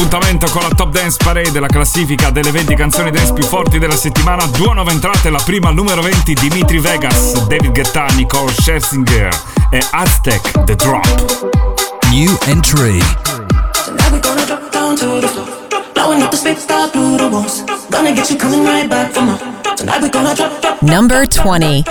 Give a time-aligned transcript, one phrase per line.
[0.00, 3.96] l'appuntamento con la Top Dance Parade, la classifica delle 20 canzoni dance più forti della
[3.96, 4.46] settimana.
[4.46, 9.28] Due nuove entrate, la prima al numero 20 Dimitri Vegas, David Guetta, Nicole Scherzinger
[9.70, 11.48] e Aztec The Drop.
[12.10, 12.98] New entry.
[20.80, 21.84] Number 20.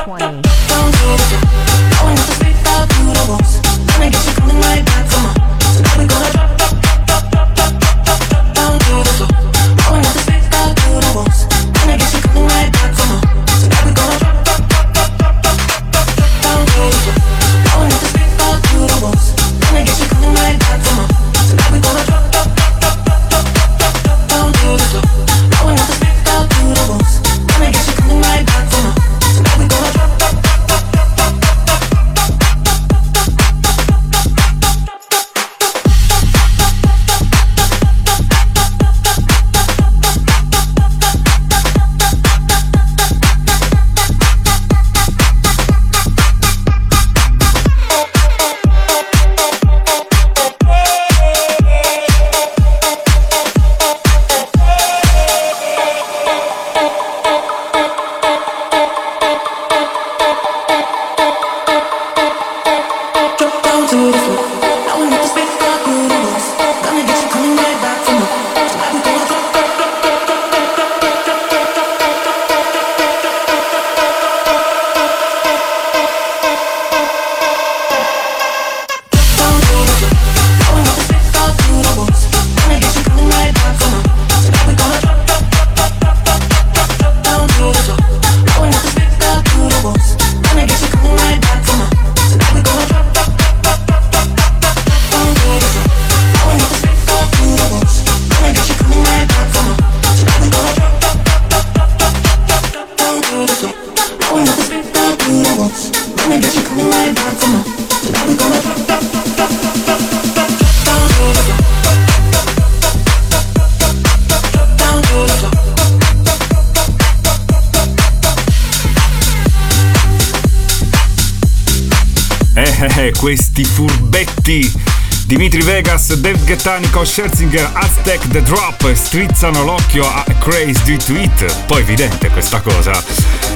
[126.50, 131.66] Gattanico, Scherzinger, Aztec, The Drop strizzano l'occhio a Craze Do To It.
[131.68, 133.04] Poi evidente questa cosa.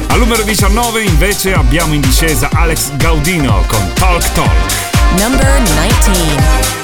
[0.09, 4.52] Al numero 19 invece abbiamo in discesa Alex Gaudino con Talk Talk.
[5.18, 6.83] Number 19.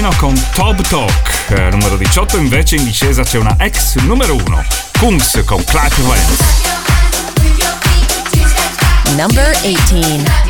[0.00, 1.50] Valentino con Top Talk.
[1.50, 4.64] Eh, numero 18 invece in discesa c'è una ex numero 1,
[4.98, 6.40] Kungs con Clark Wentz.
[9.16, 10.49] Number 18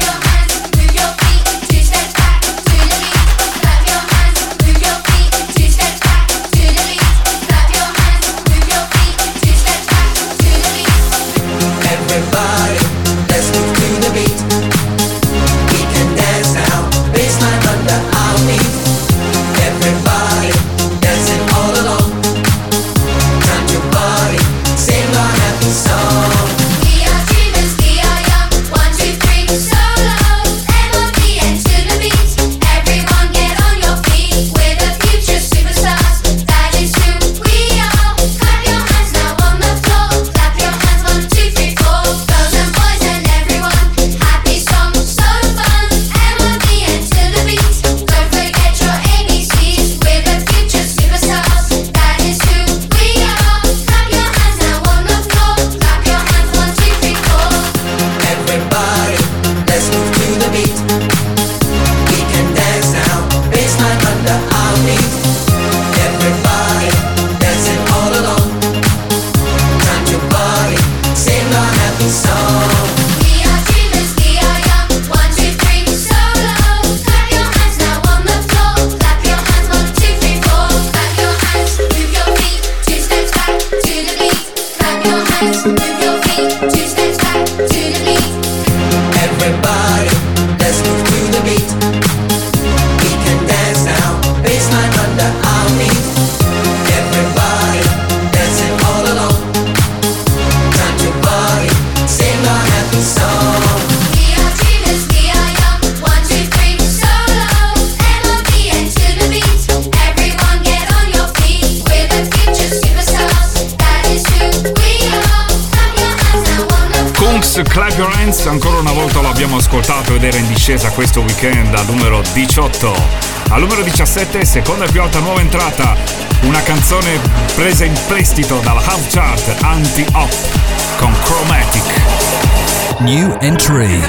[124.20, 125.96] 2017, seconda e più alta nuova entrata,
[126.42, 127.18] una canzone
[127.54, 132.98] presa in prestito dalla Half Chart anti-off con Chromatic.
[133.00, 134.02] New entry.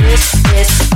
[0.00, 0.88] It's, it's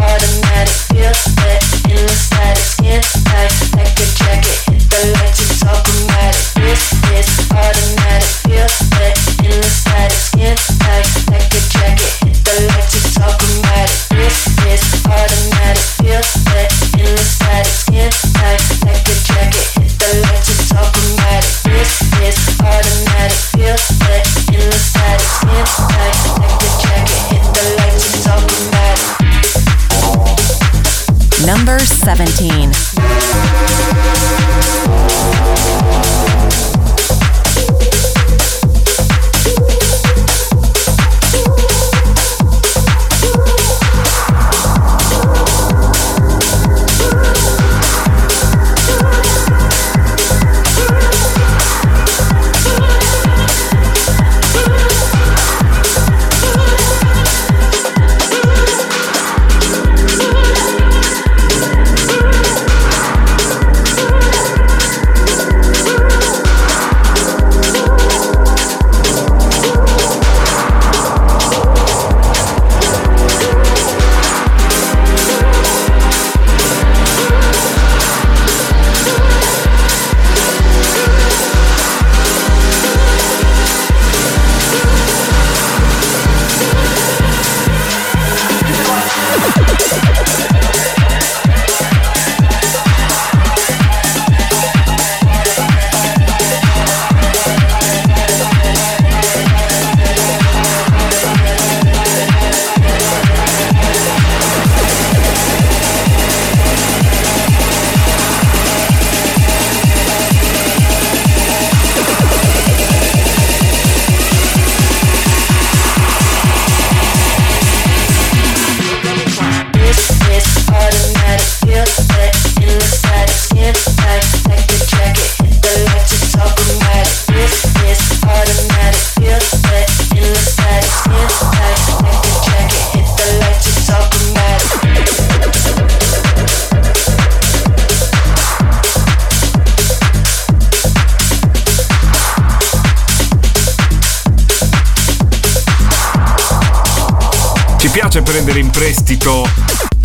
[148.72, 149.48] prestito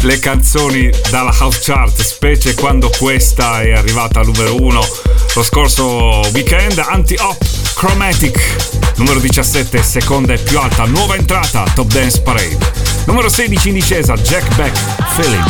[0.01, 4.87] le canzoni dalla house chart, specie quando questa è arrivata al numero 1
[5.33, 6.77] lo scorso weekend.
[6.77, 7.37] Anti-Hop
[7.73, 8.39] Chromatic,
[8.97, 12.57] numero 17, seconda e più alta, nuova entrata, Top Dance Parade.
[13.05, 14.77] Numero 16 in discesa, Jack Beck,
[15.15, 15.43] Feeling.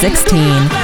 [0.00, 0.75] 16.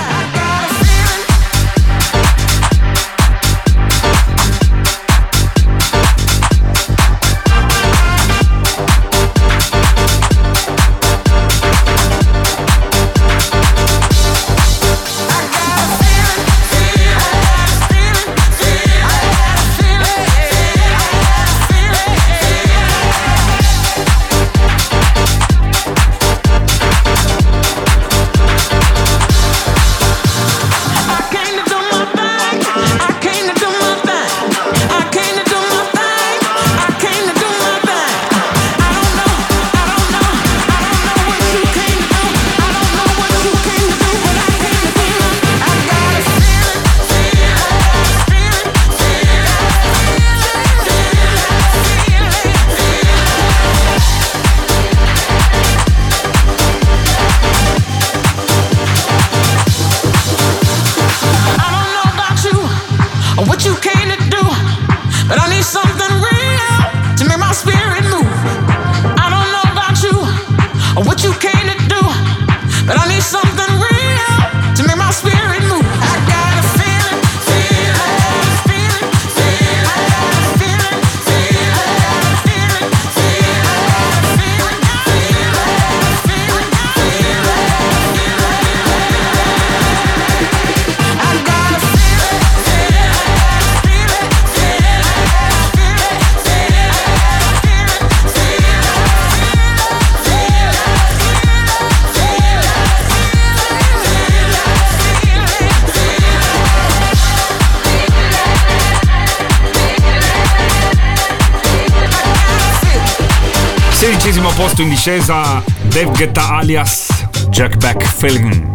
[115.05, 117.09] Discesa Dave Guetta alias
[117.51, 118.71] Jack Beck Feeling.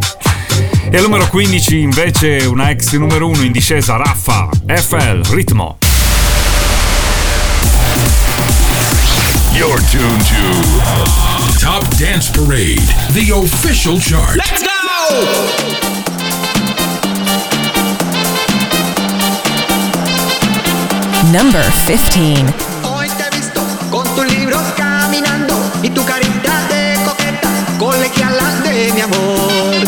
[0.90, 5.78] E al numero 15 invece una ex numero 1 in discesa Raffa FL Ritmo.
[9.54, 14.36] You're tuned to Top Dance Parade, the official chart.
[14.36, 14.68] Let's go!
[21.32, 22.52] Number 15.
[22.82, 28.92] Hoy te he visto con tu libro caminando y tu carita de coqueta colegiala de
[28.92, 29.84] mi amor.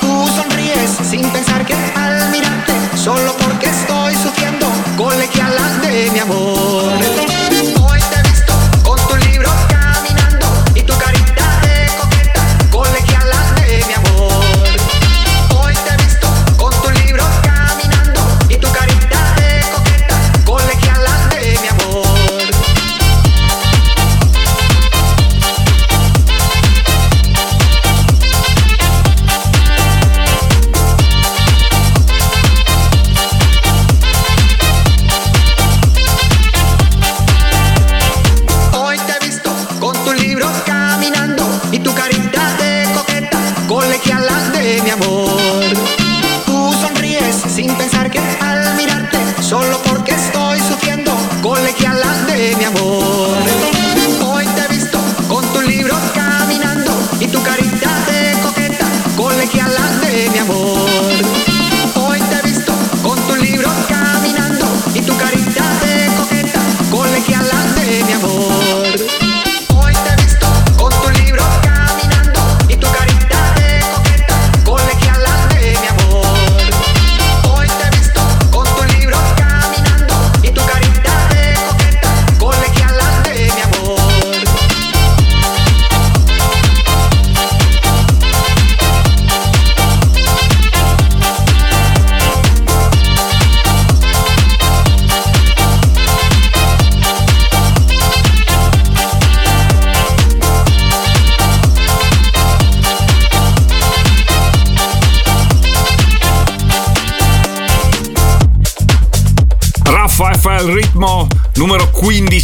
[0.00, 7.31] Tú sonríes sin pensar que al mirarte, solo porque estoy sufriendo, colegiala de mi amor.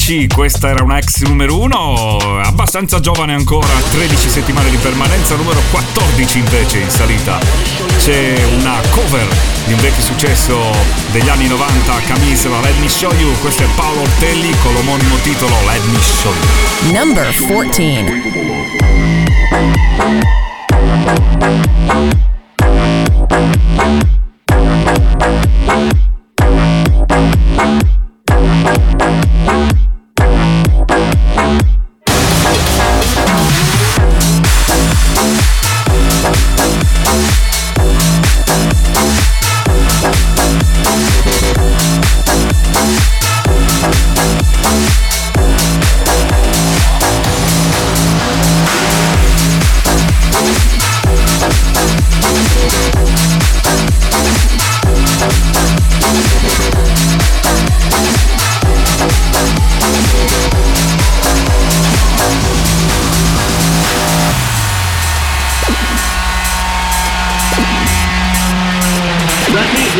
[0.08, 5.60] 15, questa era una ex numero 1, abbastanza giovane ancora, 13 settimane di permanenza, numero
[5.70, 7.38] 14 invece in salita.
[7.98, 9.28] C'è una cover
[9.66, 10.58] di un vecchio successo
[11.10, 15.54] degli anni 90, Camisela, Let Me Show You, questo è Paolo Ortelli con l'omonimo titolo
[15.66, 16.92] Let Me Show You.
[16.94, 18.56] Number 14.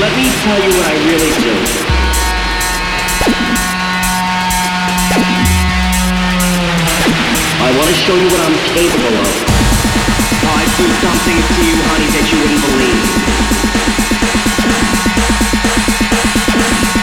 [0.09, 1.53] let me tell you what I really do.
[7.61, 9.29] I want to show you what I'm capable of.
[10.49, 13.05] Oh, I do something to you, honey, that you wouldn't believe.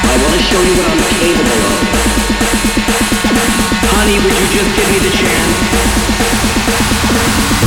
[0.01, 1.77] I want to show you what I'm capable of.
[4.01, 5.53] Honey, would you just give me the chance?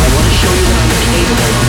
[0.02, 1.68] I want to show you what I'm capable of.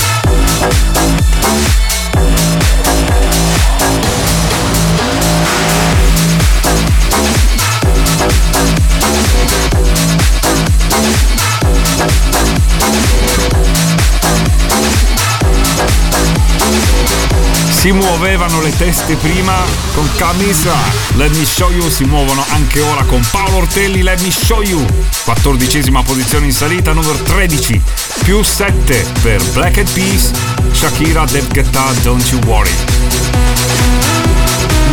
[17.81, 19.55] Si muovevano le teste prima
[19.95, 20.71] con Camisa,
[21.15, 24.85] Let Me Show You, si muovono anche ora con Paolo Ortelli, Let Me Show You.
[25.23, 27.81] Quattordicesima posizione in salita, numero 13,
[28.21, 30.29] più 7 per Black Eyed Peas,
[30.73, 32.69] Shakira, Dev Guetta, Don't You Worry.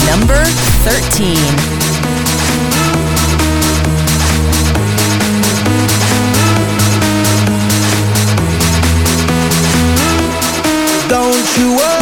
[0.08, 0.50] Number
[0.84, 1.36] 13.
[11.06, 11.97] Don't you worry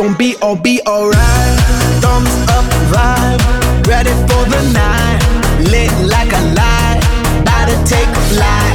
[0.00, 1.60] Gonna be all be alright.
[2.00, 5.20] Thumbs up vibe, ready for the night.
[5.70, 7.00] Lit like a light,
[7.42, 8.69] about to take flight.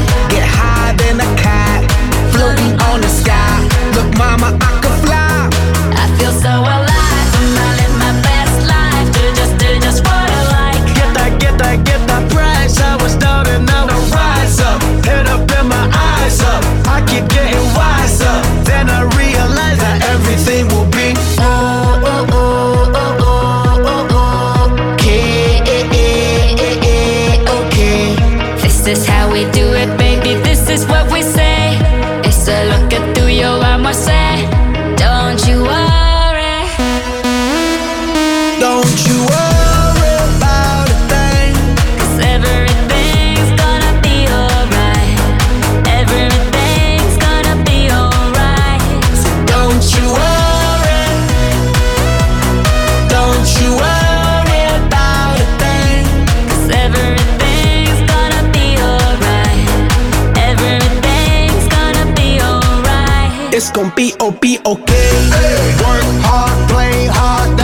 [63.72, 64.94] Gon' be, oh, be okay.
[64.94, 65.76] Hey.
[65.80, 67.58] Work hard, play hard,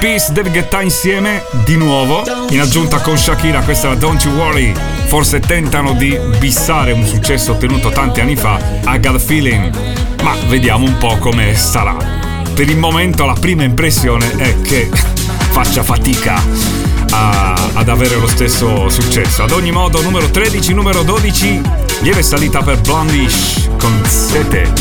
[0.00, 4.34] Peas, David Guetta insieme di nuovo, in aggiunta con Shakira, questa è la Don't You
[4.34, 4.72] Worry.
[5.06, 9.70] Forse tentano di bissare un successo ottenuto tanti anni fa, I Got a Feeling,
[10.22, 12.19] ma vediamo un po' come sarà.
[12.60, 14.90] Per il momento la prima impressione è che
[15.48, 16.42] faccia fatica
[17.10, 19.42] a- ad avere lo stesso successo.
[19.42, 21.58] Ad ogni modo, numero 13, numero 12,
[22.00, 24.72] lieve salita per Blondish con 7.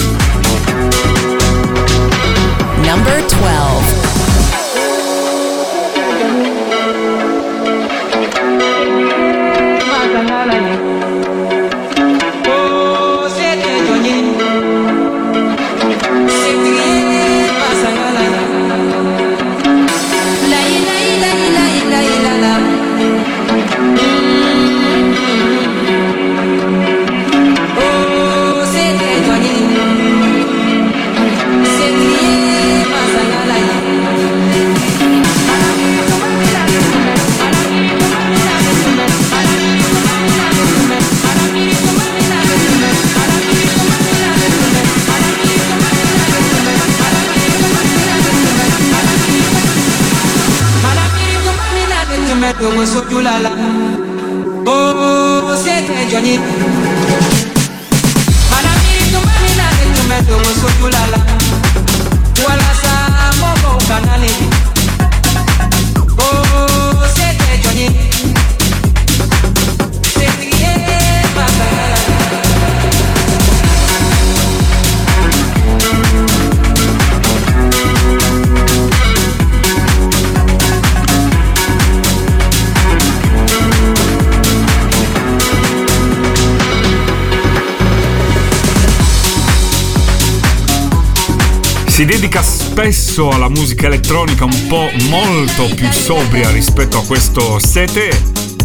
[2.82, 4.09] Number 12.
[93.20, 98.10] Spesso alla musica elettronica un po' molto più sobria rispetto a questo sete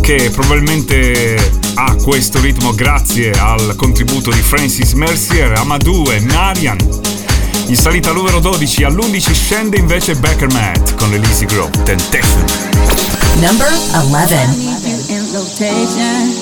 [0.01, 1.37] che probabilmente
[1.75, 6.77] ha questo ritmo grazie al contributo di Francis Mercier, Amadou e Marian.
[7.67, 12.45] In salita numero 12 all'11 scende invece Becker Matt con l'Elysee Grow, Temptation.
[13.41, 13.69] Number
[14.13, 14.35] 11.
[15.09, 16.33] in rotation.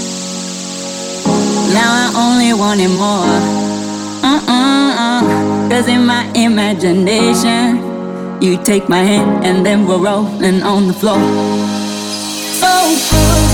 [1.73, 3.27] Now I only wanted more.
[4.23, 5.69] Uh-uh-uh.
[5.71, 7.92] Cause in my imagination,
[8.43, 11.21] you take my hand and then we're rolling on the floor.
[12.61, 12.73] So
[13.11, 13.49] good,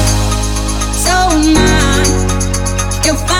[1.04, 1.16] so
[1.52, 3.06] nice.
[3.06, 3.37] You find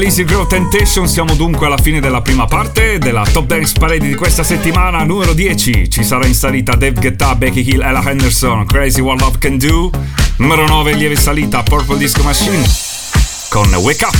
[0.00, 4.14] Easy Grow Temptation, siamo dunque alla fine della prima parte della Top Dance Parade di
[4.14, 5.90] questa settimana, numero 10.
[5.90, 9.90] Ci sarà in salita Dave Guetta, Becky Hill, Ella Henderson, Crazy What Love Can Do.
[10.36, 12.64] Numero 9, lieve salita, Purple Disco Machine
[13.50, 14.16] con Wake Up.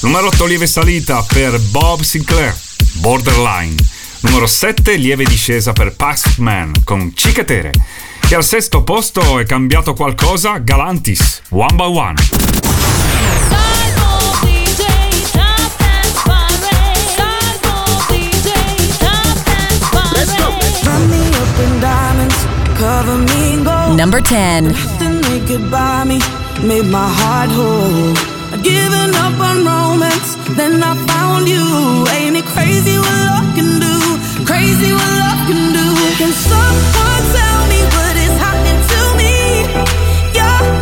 [0.00, 2.56] Numero 8, lieve salita per Bob Sinclair,
[2.94, 3.74] Borderline.
[4.20, 7.70] Numero 7, lieve discesa per Past Man con Cicatere.
[8.28, 12.61] E al sesto posto è cambiato qualcosa, Galantis, One by One.
[24.02, 24.64] Number 10.
[24.64, 26.18] Nothing they could buy me
[26.66, 28.12] made my heart whole.
[28.52, 31.64] I'd given up on romance, then I found you.
[32.10, 33.96] Ain't it crazy what love can do?
[34.44, 35.88] Crazy what love can do.
[36.18, 39.32] Can someone tell me what is happening to me?
[40.34, 40.81] Yeah.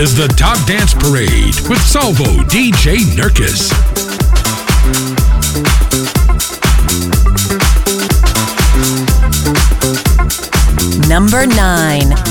[0.00, 3.68] is the Top Dance Parade with Salvo DJ Nurkis.
[11.06, 12.29] Number 9.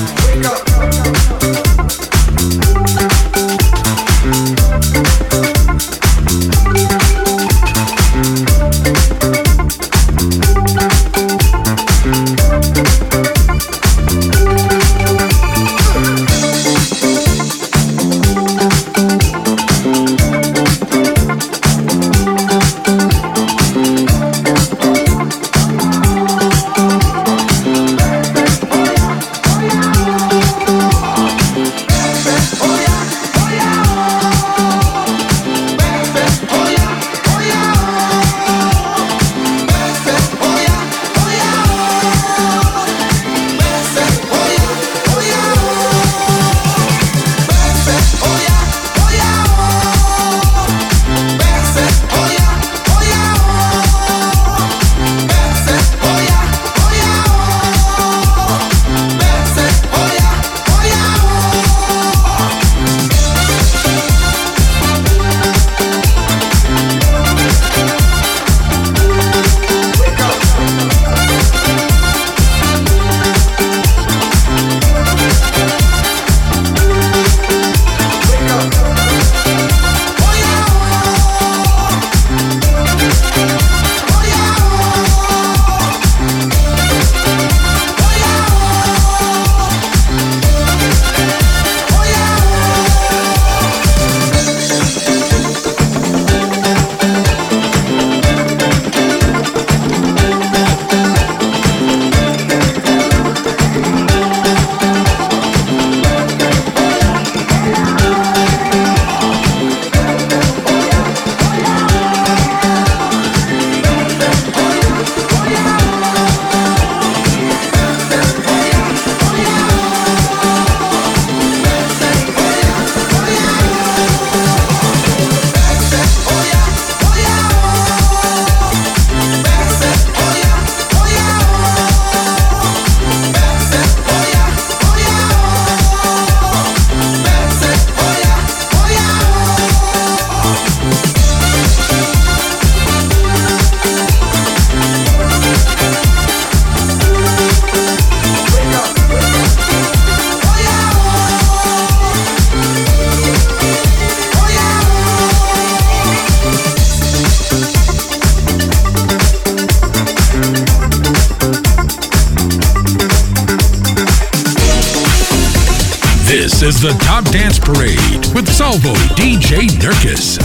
[166.70, 170.38] Is the Top Dance Parade with Salvo DJ Nurkis.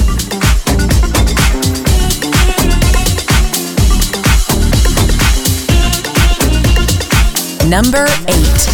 [7.69, 8.74] Number 8.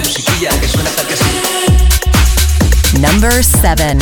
[0.00, 1.24] musiquilla que suena tal que así.
[3.00, 3.96] Number 7.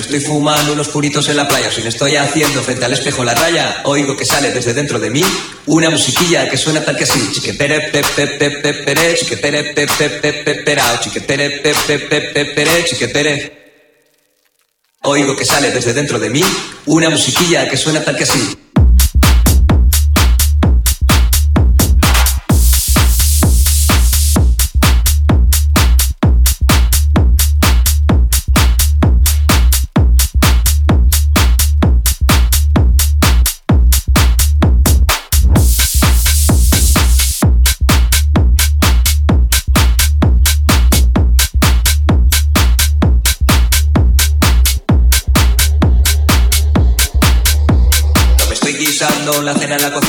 [0.00, 3.34] Estoy fumando unos puritos en la playa, si me estoy haciendo frente al espejo la
[3.34, 5.22] raya, oigo que sale desde dentro de mí
[5.66, 7.32] una musiquilla que suena tal que así.
[7.32, 13.66] Chiquetere, pepe, pepe, pere, chiquetere, pepe, pepe, perao, chiquetere, pepe, pepe, pere, chiquetere.
[15.02, 16.42] Oigo que sale desde dentro de mí
[16.86, 18.65] una musiquilla que suena tal que así.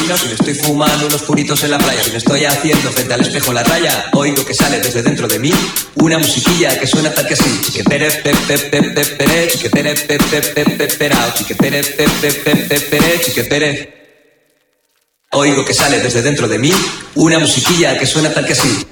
[0.07, 3.13] Cocina, si me estoy fumando unos puritos en la playa, si me estoy haciendo frente
[3.13, 5.51] al espejo la raya, oigo que sale desde dentro de mí
[5.95, 7.61] una musiquilla que suena tal que así.
[7.63, 13.97] Chiquetere, pepe, pepe, pere, chiquetere, pepe, pepe, perao, chiquetere, pepe, pepe, pere, chiquetere.
[15.31, 16.71] Oigo que sale desde dentro de mí
[17.15, 18.87] una musiquilla que suena tal que así.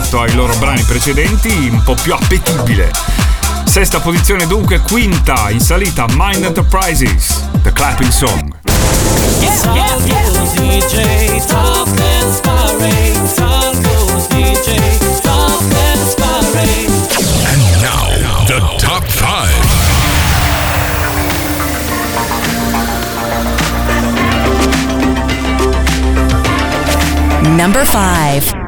[0.00, 2.90] rispetto ai loro brani precedenti, un po' più appetibile.
[3.64, 8.54] Sesta posizione dunque, quinta in salita Mind Enterprises, The Clapping Song.
[9.40, 10.18] Yeah, yeah, yeah.
[27.56, 28.59] Number five.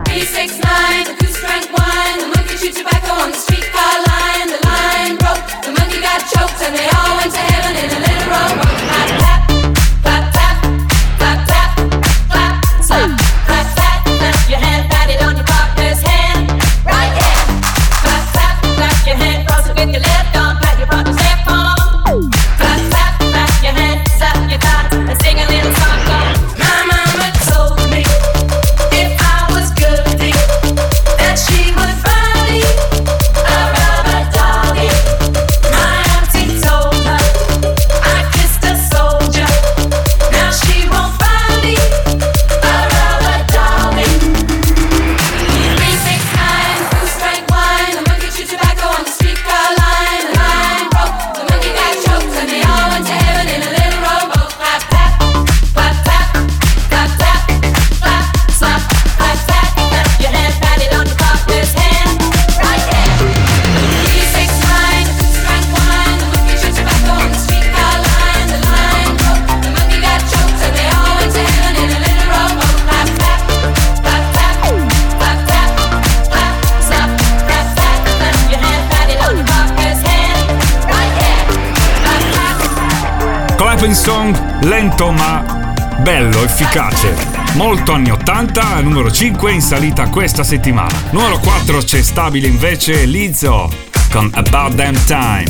[83.82, 85.72] open song lento ma
[86.02, 87.16] bello, efficace.
[87.54, 90.96] Molto anni 80, numero 5 in salita questa settimana.
[91.10, 93.68] Numero 4 c'è stabile invece Lizzo
[94.12, 95.46] con About Damn Time.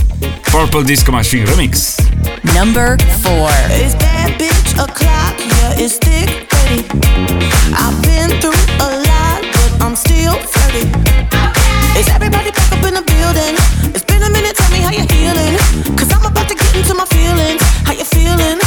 [0.50, 1.96] Purple Disco Machine Remix.
[2.54, 3.50] Number 4
[11.98, 13.81] Is everybody back up in the building?
[18.38, 18.61] feeling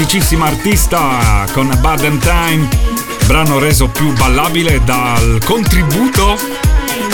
[0.00, 2.66] simpaticissima artista con Baden Time,
[3.26, 6.38] brano reso più ballabile dal contributo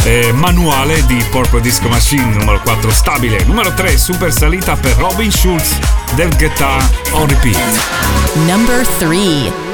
[0.04, 5.32] eh, manuale di Porpo Disco Machine numero 4 stabile, numero 3 super salita per Robin
[5.32, 5.76] Schulz
[6.14, 7.58] del Guitar on Repeat.
[8.46, 9.65] Number 3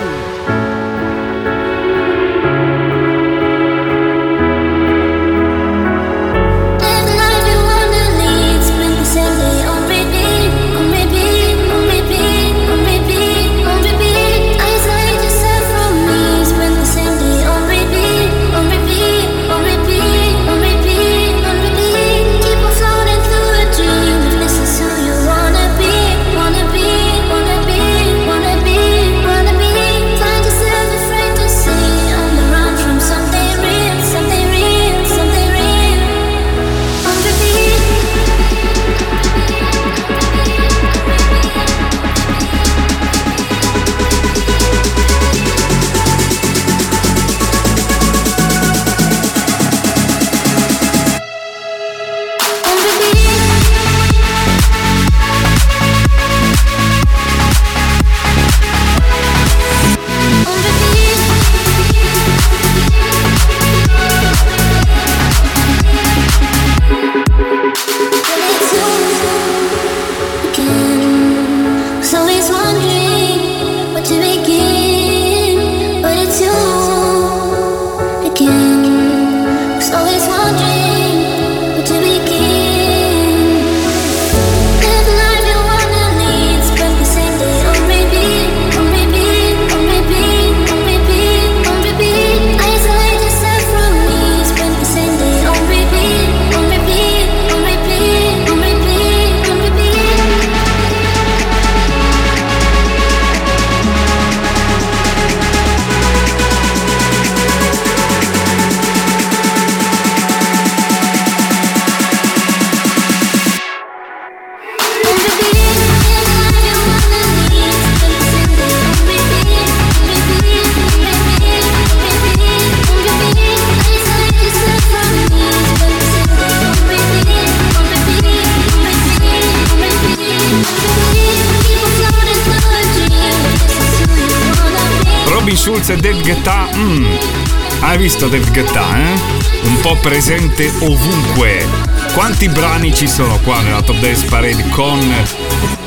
[138.23, 139.21] artista del Ghetà, eh?
[139.65, 141.67] Un po' presente ovunque.
[142.15, 145.01] Quanti brani ci sono qua nella Top Dance Parade con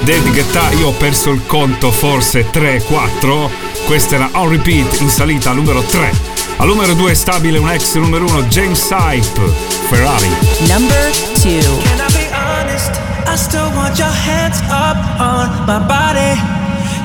[0.01, 0.71] David Guetta?
[0.71, 3.49] Io ho perso il conto, forse 3-4.
[3.85, 6.33] Questa era On Repeat in salita al numero 3.
[6.57, 9.41] Al numero 2 stabile un ex numero 1, James Sype,
[9.89, 10.29] Ferrari.
[10.67, 11.11] Number
[11.41, 11.59] 2.
[11.83, 12.99] Can I be honest?
[13.27, 16.39] I still want your hands up on my body.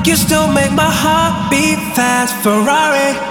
[0.03, 3.30] You still make my heart beat fast, Ferrari.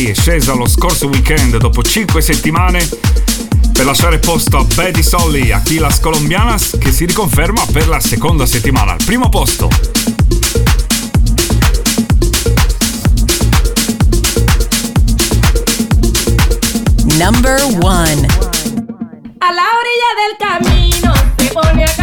[0.00, 2.88] Ferrari è scesa lo scorso weekend dopo 5 settimane
[3.72, 8.92] per lasciare posto a Betty Solly, Aquilas Colombianas che si riconferma per la seconda settimana
[8.92, 9.68] al primo posto.
[17.18, 18.26] Number one.
[19.38, 21.99] A la orilla del camino se pone a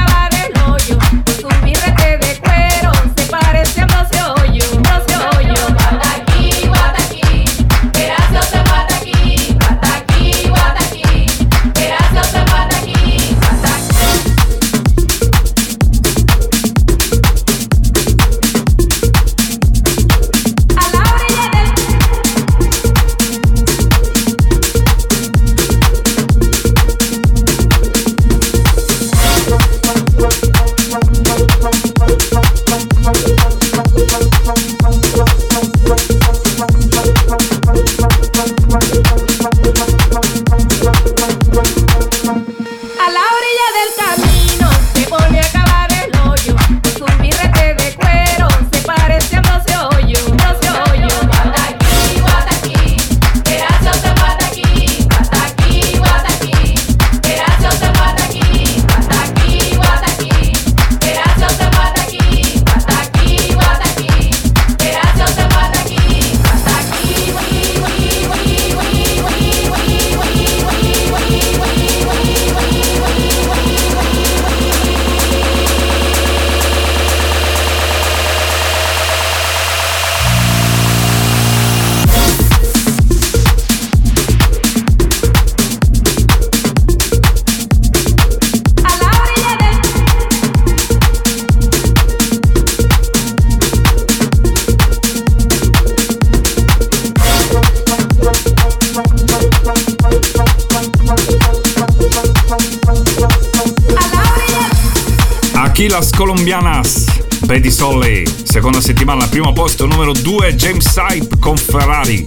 [107.68, 112.24] Betty Solly, seconda settimana al primo posto, numero 2 James Hype con Ferrari,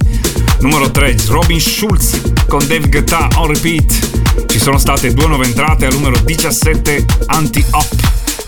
[0.60, 5.86] numero 3 Robin Schulz con Dave Guetta on repeat, ci sono state due nuove entrate
[5.86, 7.88] al numero 17 Anti-Up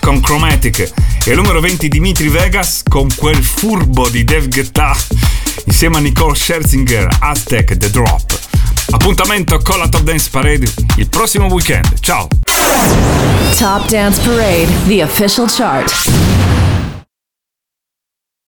[0.01, 0.93] con Chromatic
[1.25, 4.95] e al numero 20 Dimitri Vegas con quel furbo di Dave Guetta
[5.65, 8.39] insieme a Nicole Scherzinger, Aztec The Drop.
[8.91, 12.01] Appuntamento con la Top Dance Parade il prossimo weekend.
[12.01, 12.29] Ciao!
[13.57, 16.62] Top Dance Parade, the official chart.